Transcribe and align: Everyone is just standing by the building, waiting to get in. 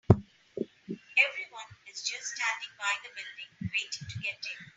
Everyone 0.09 1.71
is 1.85 2.01
just 2.01 2.25
standing 2.33 2.73
by 2.81 2.93
the 3.05 3.13
building, 3.13 3.69
waiting 3.69 4.05
to 4.09 4.17
get 4.23 4.33
in. 4.33 4.65